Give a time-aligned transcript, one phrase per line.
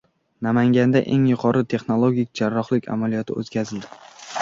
[0.45, 3.97] Namanganda eng yuqori texnologik jarrohlik amaliyoti o‘tkazildi